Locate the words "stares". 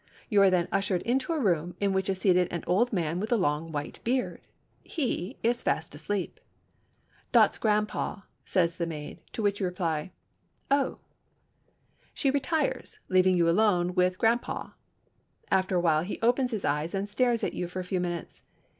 17.07-17.43